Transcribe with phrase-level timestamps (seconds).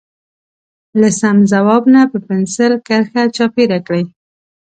[0.99, 4.03] له سم ځواب نه په پنسل کرښه چاپېره کړئ.